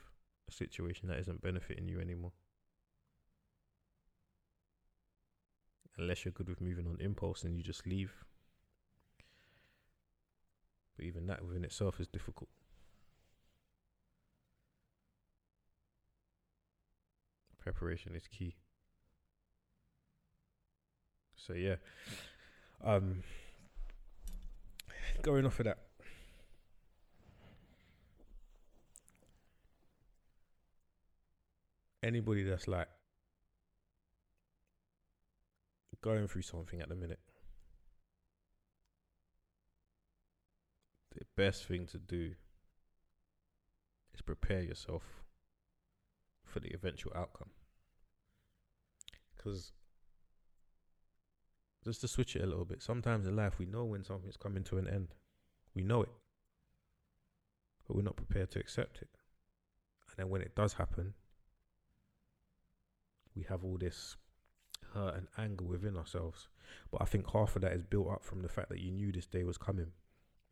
a 0.49 0.53
situation 0.53 1.09
that 1.09 1.19
isn't 1.19 1.43
benefiting 1.43 1.89
you 1.89 2.01
anymore? 2.01 2.33
unless 5.99 6.25
you're 6.25 6.33
good 6.33 6.49
with 6.49 6.61
moving 6.61 6.87
on 6.87 6.99
impulse 7.01 7.45
and 7.45 7.57
you 7.57 7.63
just 7.63 7.87
leave. 7.87 8.13
But 10.97 11.05
even 11.05 11.27
that 11.27 11.45
within 11.45 11.65
itself 11.65 12.01
is 12.01 12.09
difficult. 12.09 12.49
Preparation 17.59 18.15
is 18.15 18.27
key. 18.29 18.55
So 21.35 21.53
yeah. 21.53 21.77
Um 22.85 23.23
going 25.27 25.45
off 25.45 25.59
of 25.59 25.67
that. 25.67 25.79
Anybody 32.01 32.45
that's 32.45 32.69
like 32.69 32.87
going 36.01 36.29
through 36.29 36.43
something 36.43 36.81
at 36.81 36.89
the 36.89 36.95
minute, 36.95 37.19
the 41.19 41.25
best 41.37 41.65
thing 41.65 41.87
to 41.87 41.99
do 41.99 42.31
is 44.15 44.21
prepare 44.23 44.63
yourself 44.63 45.03
for 46.45 46.61
the 46.61 46.69
eventual 46.73 47.13
outcome. 47.17 47.51
Because 49.37 49.73
just 51.87 52.01
to 52.01 52.09
switch 52.09 52.35
it 52.35 52.43
a 52.43 52.47
little 52.47 52.65
bit, 52.65 52.83
sometimes 52.83 53.27
in 53.27 53.37
life 53.37 53.59
we 53.59 53.65
know 53.65 53.85
when 53.85 54.05
something's 54.05 54.37
coming 54.37 54.65
to 54.65 54.77
an 54.77 54.89
end. 54.89 55.15
We 55.75 55.85
know 55.85 56.03
it. 56.03 56.11
But 57.87 57.97
we're 57.97 58.03
not 58.03 58.17
prepared 58.17 58.51
to 58.51 58.59
accept 58.59 58.99
it. 59.01 59.09
And 60.09 60.17
then 60.17 60.29
when 60.29 60.43
it 60.43 60.57
does 60.57 60.75
happen, 60.75 61.15
we 63.37 63.45
have 63.49 63.63
all 63.63 63.79
this 63.79 64.17
hurt 64.95 65.15
and 65.17 65.29
anger 65.39 65.65
within 65.65 65.97
ourselves. 65.97 66.49
But 66.91 67.03
I 67.03 67.05
think 67.05 67.31
half 67.31 67.55
of 67.55 67.63
that 67.63 67.73
is 67.73 67.83
built 67.83 68.11
up 68.11 68.25
from 68.25 68.43
the 68.43 68.49
fact 68.49 68.69
that 68.71 68.81
you 68.81 68.91
knew 68.91 69.13
this 69.13 69.27
day 69.27 69.45
was 69.45 69.57
coming, 69.57 69.93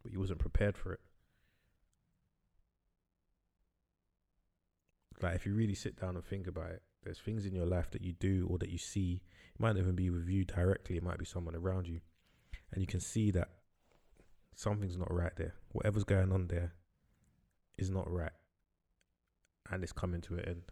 but 0.02 0.12
you 0.12 0.20
wasn't 0.20 0.38
prepared 0.38 0.76
for 0.76 0.92
it. 0.92 1.00
Like 5.20 5.34
if 5.34 5.46
you 5.46 5.54
really 5.54 5.74
sit 5.74 6.00
down 6.00 6.14
and 6.14 6.24
think 6.24 6.46
about 6.46 6.70
it, 6.70 6.82
there's 7.04 7.18
things 7.18 7.46
in 7.46 7.54
your 7.54 7.66
life 7.66 7.90
that 7.90 8.02
you 8.02 8.12
do 8.12 8.46
or 8.50 8.58
that 8.58 8.70
you 8.70 8.78
see. 8.78 9.20
It 9.54 9.60
might 9.60 9.76
even 9.76 9.94
be 9.94 10.10
with 10.10 10.28
you 10.28 10.44
directly. 10.44 10.96
It 10.96 11.02
might 11.02 11.18
be 11.18 11.24
someone 11.24 11.54
around 11.54 11.86
you, 11.86 12.00
and 12.72 12.80
you 12.80 12.86
can 12.86 13.00
see 13.00 13.30
that 13.32 13.48
something's 14.54 14.96
not 14.96 15.12
right 15.12 15.34
there. 15.36 15.54
Whatever's 15.72 16.04
going 16.04 16.32
on 16.32 16.48
there 16.48 16.72
is 17.76 17.90
not 17.90 18.10
right, 18.10 18.32
and 19.70 19.82
it's 19.82 19.92
coming 19.92 20.20
to 20.22 20.34
an 20.34 20.44
end. 20.48 20.62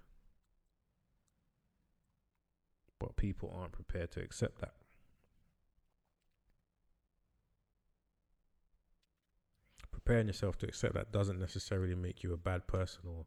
But 2.98 3.16
people 3.16 3.54
aren't 3.56 3.72
prepared 3.72 4.12
to 4.12 4.20
accept 4.20 4.60
that. 4.60 4.74
Preparing 9.90 10.26
yourself 10.26 10.56
to 10.58 10.66
accept 10.66 10.94
that 10.94 11.12
doesn't 11.12 11.38
necessarily 11.38 11.94
make 11.94 12.22
you 12.24 12.32
a 12.32 12.36
bad 12.36 12.66
person 12.66 13.02
or 13.06 13.24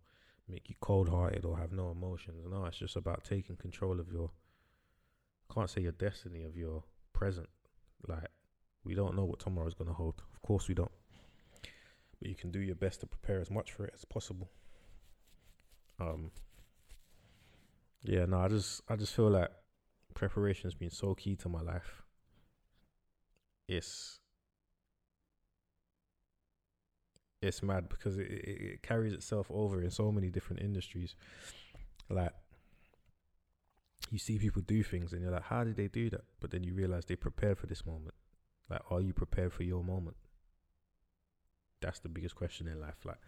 make 0.47 0.69
you 0.69 0.75
cold 0.79 1.09
hearted 1.09 1.45
or 1.45 1.57
have 1.57 1.71
no 1.71 1.91
emotions. 1.91 2.45
No, 2.49 2.65
it's 2.65 2.77
just 2.77 2.95
about 2.95 3.23
taking 3.23 3.55
control 3.55 3.99
of 3.99 4.11
your 4.11 4.31
can't 5.53 5.69
say 5.69 5.81
your 5.81 5.91
destiny 5.91 6.43
of 6.43 6.55
your 6.55 6.83
present. 7.13 7.49
Like 8.07 8.29
we 8.83 8.93
don't 8.95 9.15
know 9.15 9.25
what 9.25 9.39
tomorrow's 9.39 9.73
gonna 9.73 9.93
hold. 9.93 10.21
Of 10.33 10.41
course 10.41 10.67
we 10.67 10.75
don't. 10.75 10.91
But 12.19 12.29
you 12.29 12.35
can 12.35 12.51
do 12.51 12.59
your 12.59 12.75
best 12.75 13.01
to 13.01 13.07
prepare 13.07 13.39
as 13.39 13.51
much 13.51 13.71
for 13.71 13.85
it 13.85 13.93
as 13.95 14.05
possible. 14.05 14.49
Um 15.99 16.31
Yeah, 18.03 18.25
no, 18.25 18.39
I 18.39 18.47
just 18.47 18.81
I 18.87 18.95
just 18.95 19.13
feel 19.13 19.29
like 19.29 19.49
preparation 20.13 20.63
has 20.67 20.75
been 20.75 20.91
so 20.91 21.15
key 21.15 21.35
to 21.37 21.49
my 21.49 21.61
life. 21.61 22.03
It's 23.67 24.19
it's 27.45 27.63
mad 27.63 27.89
because 27.89 28.17
it, 28.17 28.27
it, 28.27 28.83
carries 28.83 29.13
itself 29.13 29.47
over 29.49 29.81
in 29.81 29.91
so 29.91 30.11
many 30.11 30.29
different 30.29 30.61
industries. 30.61 31.15
Like 32.09 32.33
you 34.11 34.19
see 34.19 34.37
people 34.37 34.61
do 34.61 34.83
things 34.83 35.13
and 35.13 35.21
you're 35.21 35.31
like, 35.31 35.43
how 35.43 35.63
did 35.63 35.77
they 35.77 35.87
do 35.87 36.09
that? 36.11 36.25
But 36.39 36.51
then 36.51 36.63
you 36.63 36.73
realize 36.73 37.05
they 37.05 37.15
prepared 37.15 37.57
for 37.57 37.67
this 37.67 37.85
moment. 37.85 38.13
Like, 38.69 38.81
are 38.89 39.01
you 39.01 39.13
prepared 39.13 39.53
for 39.53 39.63
your 39.63 39.83
moment? 39.83 40.17
That's 41.81 41.99
the 41.99 42.09
biggest 42.09 42.35
question 42.35 42.67
in 42.67 42.79
life. 42.79 42.95
Like, 43.03 43.19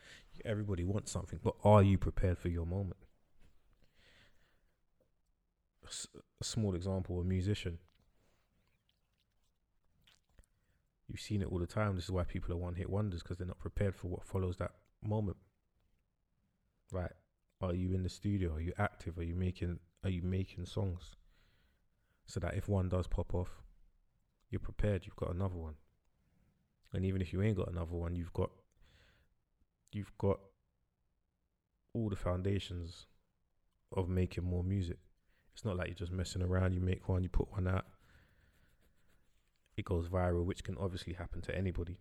everybody 0.46 0.84
wants 0.84 1.12
something, 1.12 1.40
but 1.44 1.56
are 1.64 1.84
you 1.84 1.98
prepared 1.98 2.38
for 2.38 2.50
your 2.50 2.66
moment? 2.66 2.98
A 6.42 6.44
small 6.44 6.76
example: 6.76 7.22
a 7.22 7.24
musician. 7.24 7.78
You've 11.08 11.22
seen 11.22 11.42
it 11.42 11.48
all 11.52 11.60
the 11.60 11.68
time. 11.68 11.96
This 11.96 12.06
is 12.06 12.12
why 12.12 12.24
people 12.24 12.54
are 12.54 12.58
one-hit 12.58 12.90
wonders 12.90 13.24
because 13.24 13.38
they're 13.38 13.48
not 13.48 13.60
prepared 13.60 13.96
for 13.96 14.08
what 14.08 14.26
follows 14.26 14.58
that 14.58 14.72
moment. 15.04 15.38
Right? 16.92 17.12
Are 17.62 17.74
you 17.74 17.94
in 17.94 18.04
the 18.04 18.10
studio? 18.10 18.56
Are 18.56 18.62
you 18.62 18.74
active? 18.78 19.18
Are 19.18 19.24
you 19.24 19.36
making? 19.36 19.80
Are 20.04 20.10
you 20.10 20.22
making 20.22 20.66
songs? 20.66 21.16
So 22.28 22.40
that 22.42 22.56
if 22.56 22.68
one 22.68 22.90
does 22.90 23.08
pop 23.08 23.34
off, 23.34 23.50
you're 24.50 24.60
prepared. 24.60 25.06
You've 25.06 25.16
got 25.16 25.34
another 25.34 25.56
one. 25.56 25.76
And 26.94 27.06
even 27.06 27.22
if 27.22 27.34
you 27.34 27.42
ain't 27.42 27.58
got 27.58 27.72
another 27.72 27.96
one, 27.96 28.16
you've 28.16 28.34
got 28.34 28.50
you've 29.92 30.18
got 30.18 30.40
all 31.94 32.10
the 32.10 32.16
foundations 32.16 33.08
of 33.96 34.10
making 34.10 34.44
more 34.44 34.64
music. 34.64 34.98
It's 35.54 35.66
not 35.66 35.78
like 35.78 35.88
you're 35.88 35.96
just 35.96 36.12
messing 36.12 36.42
around. 36.42 36.74
You 36.74 36.82
make 36.82 37.10
one, 37.10 37.24
you 37.24 37.30
put 37.30 37.52
one 37.52 37.68
out, 37.68 37.86
it 39.77 39.86
goes 39.86 40.10
viral, 40.10 40.43
which 40.43 40.63
can 40.63 40.75
obviously 40.77 41.13
happen 41.13 41.41
to 41.41 41.55
anybody. 41.55 42.00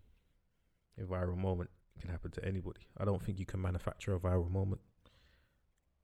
A 0.99 1.02
viral 1.02 1.37
moment 1.37 1.71
can 2.00 2.11
happen 2.11 2.30
to 2.33 2.45
anybody. 2.45 2.80
I 2.97 3.04
don't 3.04 3.23
think 3.23 3.38
you 3.38 3.47
can 3.47 3.61
manufacture 3.61 4.14
a 4.14 4.18
viral 4.18 4.50
moment. 4.50 4.80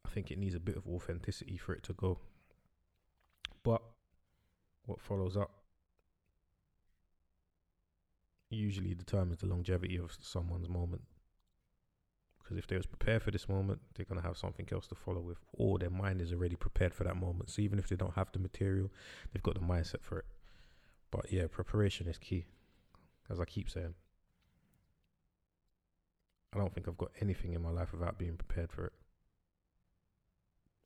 I 0.04 0.10
think 0.10 0.30
it 0.30 0.38
needs 0.38 0.54
a 0.54 0.60
bit 0.60 0.76
of 0.76 0.86
authenticity 0.86 1.56
for 1.56 1.72
it 1.72 1.82
to 1.84 1.94
go. 1.94 2.18
But 3.62 3.82
what 4.84 5.00
follows 5.00 5.36
up 5.36 5.50
usually 8.50 8.94
determines 8.94 9.40
the 9.40 9.46
longevity 9.46 9.96
of 9.96 10.14
someone's 10.20 10.68
moment. 10.68 11.02
Because 12.42 12.58
if 12.58 12.66
they 12.66 12.76
was 12.76 12.86
prepared 12.86 13.22
for 13.22 13.30
this 13.30 13.48
moment, 13.48 13.80
they're 13.94 14.04
gonna 14.04 14.20
have 14.20 14.36
something 14.36 14.68
else 14.72 14.86
to 14.88 14.94
follow 14.94 15.20
with, 15.20 15.38
or 15.54 15.78
their 15.78 15.88
mind 15.88 16.20
is 16.20 16.32
already 16.32 16.56
prepared 16.56 16.92
for 16.92 17.04
that 17.04 17.16
moment. 17.16 17.48
So 17.48 17.62
even 17.62 17.78
if 17.78 17.88
they 17.88 17.96
don't 17.96 18.14
have 18.14 18.30
the 18.32 18.40
material, 18.40 18.90
they've 19.32 19.42
got 19.42 19.54
the 19.54 19.60
mindset 19.60 20.02
for 20.02 20.18
it. 20.18 20.26
But 21.12 21.30
yeah, 21.30 21.44
preparation 21.48 22.08
is 22.08 22.18
key, 22.18 22.46
as 23.30 23.38
I 23.38 23.44
keep 23.44 23.70
saying. 23.70 23.94
I 26.54 26.58
don't 26.58 26.74
think 26.74 26.88
I've 26.88 26.98
got 26.98 27.12
anything 27.20 27.52
in 27.52 27.62
my 27.62 27.70
life 27.70 27.92
without 27.92 28.18
being 28.18 28.36
prepared 28.36 28.72
for 28.72 28.86
it. 28.86 28.92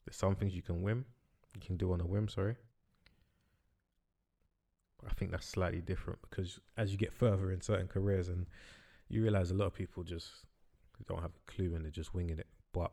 There's 0.04 0.16
some 0.16 0.34
things 0.36 0.54
you 0.54 0.62
can 0.62 0.82
whim, 0.82 1.06
you 1.54 1.60
can 1.60 1.76
do 1.76 1.92
on 1.92 2.00
a 2.00 2.06
whim. 2.06 2.28
Sorry. 2.28 2.56
I 5.08 5.12
think 5.14 5.30
that's 5.30 5.46
slightly 5.46 5.80
different 5.80 6.18
because 6.28 6.58
as 6.76 6.90
you 6.90 6.98
get 6.98 7.12
further 7.12 7.52
in 7.52 7.60
certain 7.60 7.86
careers 7.86 8.28
and 8.28 8.46
you 9.08 9.22
realize 9.22 9.50
a 9.50 9.54
lot 9.54 9.66
of 9.66 9.74
people 9.74 10.02
just 10.02 10.28
don't 11.06 11.22
have 11.22 11.30
a 11.30 11.50
clue 11.50 11.74
and 11.74 11.84
they're 11.84 11.92
just 11.92 12.14
winging 12.14 12.38
it. 12.38 12.46
But 12.72 12.90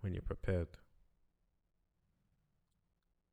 when 0.00 0.12
you're 0.12 0.22
prepared, 0.22 0.68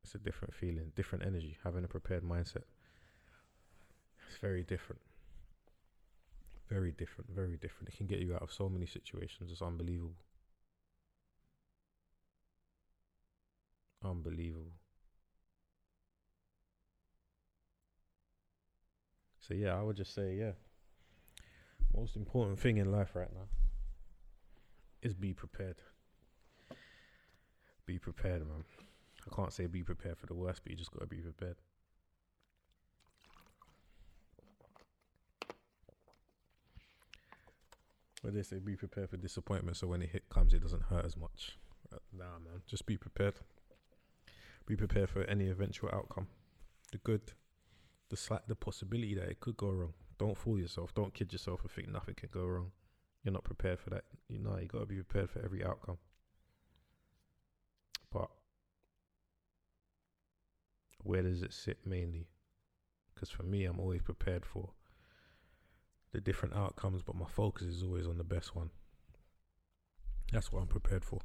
it's 0.08 0.16
a 0.16 0.20
different 0.20 0.54
feeling, 0.54 0.94
different 0.96 1.26
energy. 1.26 1.58
Having 1.66 1.84
a 1.84 1.88
prepared 1.90 2.24
mindset, 2.24 2.64
it's 4.30 4.38
very 4.40 4.64
different. 4.64 5.02
Very 6.70 6.92
different, 6.92 7.30
very 7.30 7.58
different. 7.58 7.90
It 7.90 7.98
can 7.98 8.08
get 8.08 8.20
you 8.20 8.34
out 8.34 8.42
of 8.42 8.54
so 8.54 8.70
many 8.70 8.86
situations. 8.86 9.52
It's 9.52 9.62
unbelievable. 9.62 10.16
Unbelievable. 14.02 14.72
So 19.42 19.56
yeah, 19.56 19.78
I 19.78 19.84
would 19.84 19.98
just 19.98 20.14
say 20.14 20.36
yeah. 20.36 20.52
Most 21.94 22.16
important 22.16 22.60
thing 22.60 22.78
in 22.78 22.94
life 22.94 23.10
right 23.14 23.34
now 23.34 23.48
is 25.02 25.14
be 25.14 25.34
prepared. 25.34 25.82
Be 27.86 28.00
prepared, 28.00 28.48
man. 28.48 28.64
I 29.30 29.36
can't 29.36 29.54
say 29.54 29.68
be 29.68 29.84
prepared 29.84 30.18
for 30.18 30.26
the 30.26 30.34
worst, 30.34 30.62
but 30.64 30.72
you 30.72 30.78
just 30.78 30.92
gotta 30.92 31.06
be 31.06 31.18
prepared. 31.18 31.58
But 38.24 38.34
they 38.34 38.44
say 38.44 38.60
be 38.60 38.76
prepared 38.76 39.10
for 39.10 39.18
disappointment, 39.18 39.78
so 39.78 39.88
when 39.88 40.02
it 40.02 40.10
hit 40.10 40.30
comes, 40.30 40.54
it 40.54 40.62
doesn't 40.62 40.84
hurt 40.84 41.06
as 41.06 41.16
much. 41.16 41.58
Uh, 41.94 41.98
nah, 42.12 42.40
man, 42.44 42.62
just 42.66 42.86
be 42.86 42.98
prepared. 42.98 43.36
Be 44.66 44.76
prepared 44.76 45.10
for 45.10 45.24
any 45.24 45.48
eventual 45.48 45.90
outcome, 45.94 46.28
the 46.92 46.98
good, 46.98 47.22
the 48.10 48.18
slight, 48.18 48.48
the 48.48 48.56
possibility 48.56 49.16
that 49.16 49.30
it 49.30 49.40
could 49.40 49.56
go 49.56 49.70
wrong. 49.70 49.94
Don't 50.18 50.38
fool 50.38 50.60
yourself. 50.60 50.94
Don't 50.94 51.14
kid 51.14 51.32
yourself 51.32 51.62
and 51.62 51.72
think 51.72 51.90
nothing 51.90 52.16
can 52.16 52.30
go 52.34 52.46
wrong. 52.46 52.72
You're 53.24 53.34
not 53.34 53.44
prepared 53.44 53.80
for 53.80 53.92
that. 53.92 54.04
You 54.28 54.40
know, 54.40 54.58
you 54.60 54.68
gotta 54.68 54.86
be 54.86 54.96
prepared 54.96 55.30
for 55.30 55.44
every 55.44 55.64
outcome. 55.64 55.98
Where 61.08 61.22
does 61.22 61.42
it 61.42 61.54
sit 61.54 61.78
mainly? 61.86 62.28
Because 63.14 63.30
for 63.30 63.44
me, 63.44 63.64
I'm 63.66 63.80
always 63.80 64.02
prepared 64.02 64.46
for 64.46 64.70
the 66.12 66.20
different 66.20 66.56
outcomes, 66.56 67.02
but 67.02 67.16
my 67.16 67.26
focus 67.26 67.68
is 67.68 67.82
always 67.82 68.06
on 68.06 68.18
the 68.18 68.24
best 68.24 68.56
one. 68.56 68.70
That's 70.34 70.52
what 70.52 70.62
I'm 70.62 70.68
prepared 70.68 71.06
for. 71.06 71.22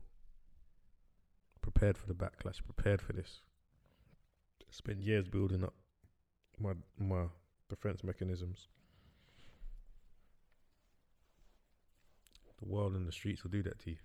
Prepared 1.60 1.98
for 1.98 2.06
the 2.06 2.14
backlash, 2.14 2.64
prepared 2.64 3.02
for 3.02 3.12
this. 3.12 3.40
Spent 4.70 5.02
years 5.02 5.28
building 5.28 5.64
up 5.64 5.74
my 6.58 6.72
my 6.98 7.24
defense 7.68 8.02
mechanisms. 8.02 8.68
The 12.60 12.68
world 12.68 12.94
and 12.94 13.06
the 13.06 13.12
streets 13.12 13.42
will 13.42 13.50
do 13.50 13.62
that 13.64 13.80
to 13.80 13.90
you. 13.90 13.96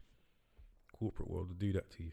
Corporate 0.91 1.29
world 1.29 1.49
will 1.49 1.55
do 1.55 1.71
that 1.73 1.89
to 1.91 2.03
you. 2.03 2.11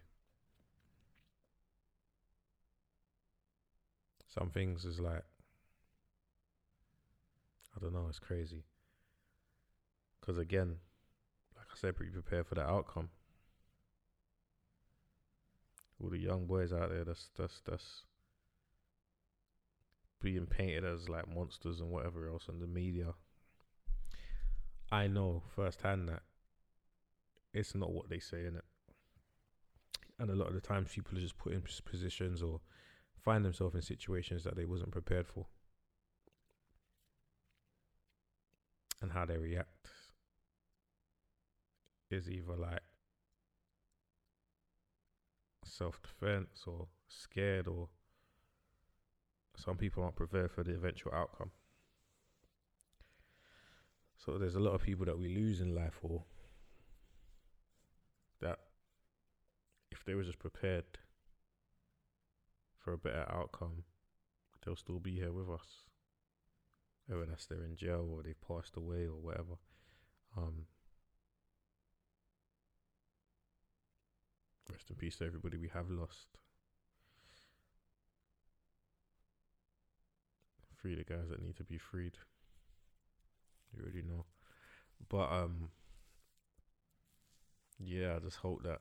Some 4.35 4.51
things 4.51 4.85
is 4.85 4.99
like 4.99 5.23
I 7.77 7.81
don't 7.81 7.93
know, 7.93 8.07
it's 8.09 8.19
crazy. 8.19 8.65
Cause 10.21 10.39
again, 10.39 10.77
like 11.57 11.67
I 11.71 11.77
said, 11.77 11.99
be 11.99 12.07
prepared 12.07 12.47
for 12.47 12.55
the 12.55 12.63
outcome. 12.63 13.11
All 16.03 16.11
the 16.11 16.19
young 16.19 16.47
boys 16.47 16.73
out 16.73 16.91
there 16.91 17.05
that's 17.05 17.29
that's 17.37 17.61
that's 17.69 18.05
being 20.21 20.47
painted 20.47 20.85
as 20.85 21.09
like 21.09 21.33
monsters 21.33 21.81
and 21.81 21.91
whatever 21.91 22.29
else 22.29 22.49
in 22.49 22.59
the 22.59 22.67
media. 22.67 23.15
I 24.91 25.07
know 25.07 25.43
firsthand 25.55 26.09
that 26.09 26.23
it's 27.53 27.75
not 27.75 27.93
what 27.93 28.09
they 28.09 28.19
say 28.19 28.47
in 28.47 28.57
it. 28.57 28.65
And 30.19 30.31
a 30.31 30.35
lot 30.35 30.49
of 30.49 30.55
the 30.55 30.61
times 30.61 30.89
people 30.93 31.19
are 31.19 31.21
just 31.21 31.39
put 31.39 31.53
in 31.53 31.63
positions 31.85 32.43
or 32.43 32.61
find 33.25 33.45
themselves 33.45 33.75
in 33.75 33.83
situations 33.83 34.45
that 34.45 34.57
they 34.57 34.65
wasn't 34.65 34.91
prepared 34.91 35.27
for. 35.27 35.47
And 39.01 39.13
how 39.13 39.25
they 39.25 39.39
react 39.39 39.89
is 42.11 42.29
either 42.29 42.57
like 42.57 42.81
self 45.65 46.01
defense 46.03 46.65
or 46.67 46.87
scared 47.09 47.67
or 47.67 47.89
some 49.57 49.77
people 49.77 50.03
aren't 50.03 50.17
prepared 50.17 50.51
for 50.51 50.63
the 50.63 50.75
eventual 50.75 51.13
outcome. 51.15 51.51
So 54.17 54.39
there's 54.39 54.55
a 54.55 54.61
lot 54.61 54.75
of 54.75 54.83
people 54.83 55.05
that 55.07 55.19
we 55.19 55.29
lose 55.29 55.61
in 55.61 55.75
life 55.75 55.99
or 56.03 56.25
that 58.41 58.59
if 59.91 60.05
they 60.05 60.15
were 60.15 60.25
just 60.25 60.39
prepared 60.39 60.85
for 62.85 62.93
a 62.93 62.99
better 62.99 63.27
outcome, 63.33 63.85
they'll 64.65 64.77
still 64.77 65.01
be 65.01 65.17
here 65.17 65.33
with 65.33 65.49
us. 65.49 65.85
That's 67.09 67.47
they're 67.47 67.65
in 67.65 67.77
jail 67.77 68.09
or 68.11 68.23
they've 68.23 68.41
passed 68.47 68.77
away 68.77 69.07
or 69.07 69.21
whatever. 69.21 69.57
Um, 70.37 70.67
rest 74.71 74.91
in 74.91 74.97
peace 74.97 75.17
to 75.17 75.27
everybody 75.27 75.57
we 75.57 75.71
have 75.73 75.91
lost. 75.91 76.27
free 80.85 80.95
the 80.95 81.03
guys 81.03 81.31
that 81.31 81.43
need 81.43 81.57
to 81.57 81.65
be 81.65 81.79
freed. 81.79 82.13
You 83.75 83.83
already 83.83 84.03
know. 84.03 84.27
But 85.09 85.33
um 85.33 85.71
yeah, 87.83 88.17
I 88.17 88.19
just 88.19 88.37
hope 88.37 88.63
that 88.65 88.81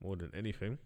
more 0.00 0.14
than 0.14 0.30
anything 0.32 0.78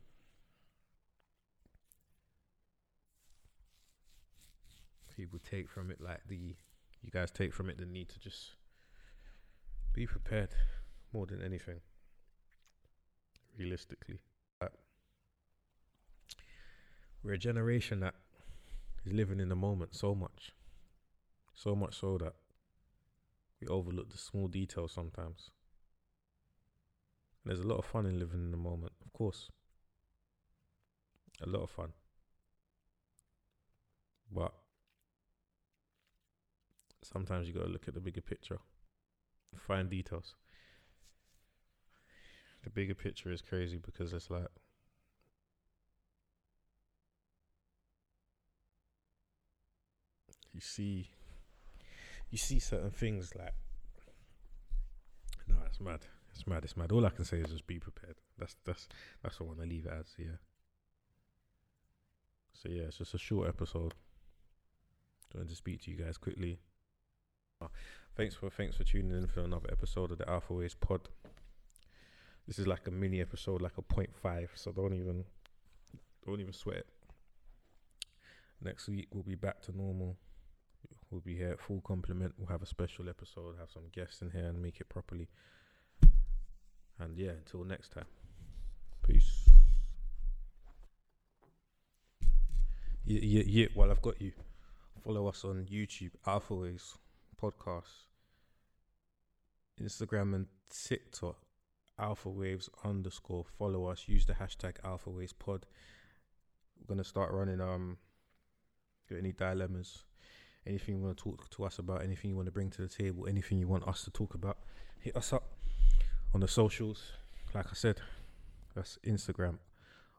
people 5.20 5.38
take 5.50 5.68
from 5.68 5.90
it 5.90 6.00
like 6.00 6.20
the 6.28 6.56
you 7.02 7.10
guys 7.10 7.30
take 7.30 7.52
from 7.52 7.68
it 7.70 7.78
the 7.78 7.86
need 7.86 8.08
to 8.08 8.18
just 8.18 8.54
be 9.92 10.06
prepared 10.06 10.50
more 11.12 11.26
than 11.26 11.42
anything 11.42 11.80
realistically 13.58 14.18
but 14.58 14.72
we're 17.22 17.34
a 17.34 17.38
generation 17.38 18.00
that 18.00 18.14
is 19.04 19.12
living 19.12 19.40
in 19.40 19.48
the 19.48 19.56
moment 19.56 19.94
so 19.94 20.14
much. 20.14 20.52
So 21.54 21.74
much 21.74 21.98
so 21.98 22.16
that 22.18 22.34
we 23.60 23.66
overlook 23.66 24.10
the 24.10 24.18
small 24.18 24.48
details 24.48 24.92
sometimes. 24.92 25.50
And 27.44 27.50
there's 27.50 27.64
a 27.64 27.68
lot 27.68 27.78
of 27.78 27.84
fun 27.84 28.06
in 28.06 28.18
living 28.18 28.40
in 28.40 28.50
the 28.50 28.56
moment, 28.56 28.92
of 29.04 29.12
course. 29.12 29.50
A 31.42 31.48
lot 31.48 31.62
of 31.62 31.70
fun. 31.70 31.92
But 34.32 34.52
sometimes 37.12 37.46
you 37.48 37.54
gotta 37.54 37.68
look 37.68 37.88
at 37.88 37.94
the 37.94 38.00
bigger 38.00 38.20
picture. 38.20 38.58
Find 39.56 39.90
details. 39.90 40.34
The 42.64 42.70
bigger 42.70 42.94
picture 42.94 43.32
is 43.32 43.40
crazy 43.40 43.78
because 43.78 44.12
it's 44.12 44.30
like 44.30 44.48
you 50.52 50.60
see 50.60 51.08
you 52.30 52.38
see 52.38 52.58
certain 52.58 52.90
things 52.90 53.34
like 53.34 53.54
no, 55.48 55.56
it's 55.66 55.80
mad. 55.80 56.00
It's 56.32 56.46
mad. 56.46 56.64
It's 56.64 56.76
mad. 56.76 56.92
All 56.92 57.04
I 57.04 57.10
can 57.10 57.24
say 57.24 57.38
is 57.38 57.50
just 57.50 57.66
be 57.66 57.80
prepared. 57.80 58.16
That's 58.38 58.56
that's 58.64 58.88
that's 59.22 59.40
what 59.40 59.46
I 59.46 59.48
want 59.48 59.60
to 59.62 59.66
leave 59.66 59.86
it 59.86 59.92
as. 59.92 60.14
Yeah. 60.16 60.38
So 62.52 62.68
yeah, 62.68 62.82
it's 62.82 62.98
just 62.98 63.14
a 63.14 63.18
short 63.18 63.48
episode. 63.48 63.94
Trying 65.32 65.48
to 65.48 65.56
speak 65.56 65.82
to 65.82 65.90
you 65.90 65.96
guys 65.96 66.18
quickly. 66.18 66.58
Thanks 68.16 68.34
for 68.34 68.48
thanks 68.48 68.76
for 68.76 68.84
tuning 68.84 69.12
in 69.12 69.26
for 69.26 69.40
another 69.40 69.68
episode 69.70 70.10
of 70.10 70.18
the 70.18 70.28
Alpha 70.28 70.54
Waves 70.54 70.74
Pod. 70.74 71.08
This 72.46 72.58
is 72.58 72.66
like 72.66 72.86
a 72.86 72.90
mini 72.90 73.20
episode, 73.20 73.60
like 73.60 73.76
a 73.76 73.82
point 73.82 74.10
five. 74.16 74.50
So 74.54 74.72
don't 74.72 74.94
even 74.94 75.24
don't 76.24 76.40
even 76.40 76.52
sweat 76.52 76.78
it. 76.78 76.86
Next 78.62 78.88
week 78.88 79.08
we'll 79.12 79.22
be 79.22 79.34
back 79.34 79.60
to 79.62 79.76
normal. 79.76 80.16
We'll 81.10 81.20
be 81.20 81.36
here 81.36 81.50
at 81.50 81.60
full 81.60 81.82
complement. 81.82 82.34
We'll 82.38 82.48
have 82.48 82.62
a 82.62 82.66
special 82.66 83.08
episode, 83.08 83.56
have 83.58 83.70
some 83.70 83.88
guests 83.92 84.22
in 84.22 84.30
here, 84.30 84.46
and 84.46 84.62
make 84.62 84.80
it 84.80 84.88
properly. 84.88 85.28
And 86.98 87.16
yeah, 87.16 87.32
until 87.32 87.64
next 87.64 87.92
time. 87.92 88.06
Peace. 89.06 89.48
Yeah, 93.04 93.20
yeah, 93.22 93.42
yeah. 93.46 93.66
While 93.74 93.90
I've 93.90 94.02
got 94.02 94.20
you, 94.20 94.32
follow 95.04 95.26
us 95.26 95.44
on 95.44 95.66
YouTube, 95.70 96.12
Alpha 96.26 96.54
Waves 96.54 96.96
Podcast, 97.40 98.06
Instagram, 99.80 100.34
and 100.34 100.46
TikTok, 100.68 101.38
Alpha 101.98 102.28
Waves 102.28 102.68
underscore. 102.84 103.44
Follow 103.58 103.86
us. 103.86 104.04
Use 104.06 104.26
the 104.26 104.34
hashtag 104.34 104.76
Alpha 104.84 105.10
Waves 105.10 105.32
Pod. 105.32 105.66
We're 106.78 106.94
gonna 106.94 107.04
start 107.04 107.32
running. 107.32 107.60
Um, 107.60 107.98
got 109.08 109.18
any 109.18 109.32
dilemmas? 109.32 110.04
anything 110.66 110.96
you 110.96 111.00
want 111.00 111.16
to 111.16 111.22
talk 111.22 111.48
to 111.50 111.64
us 111.64 111.78
about, 111.78 112.02
anything 112.02 112.30
you 112.30 112.36
want 112.36 112.46
to 112.46 112.52
bring 112.52 112.70
to 112.70 112.82
the 112.82 112.88
table, 112.88 113.26
anything 113.28 113.58
you 113.58 113.68
want 113.68 113.86
us 113.86 114.04
to 114.04 114.10
talk 114.10 114.34
about, 114.34 114.58
hit 114.98 115.16
us 115.16 115.32
up 115.32 115.44
on 116.34 116.40
the 116.40 116.48
socials. 116.48 117.12
Like 117.54 117.66
I 117.66 117.74
said, 117.74 118.00
that's 118.74 118.98
Instagram 119.04 119.58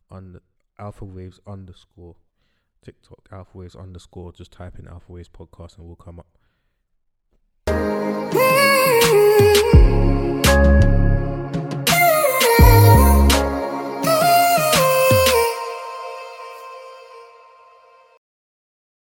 on 0.09 0.41
Alpha 0.77 1.05
Waves 1.05 1.39
underscore 1.47 2.15
TikTok 2.83 3.29
Alpha 3.31 3.57
Waves 3.57 3.75
underscore. 3.75 4.33
Just 4.33 4.51
type 4.51 4.79
in 4.79 4.87
Alpha 4.87 5.11
Waves 5.11 5.29
podcast 5.29 5.77
and 5.77 5.85
we'll 5.85 5.95
come 5.95 6.19
up. 6.19 6.37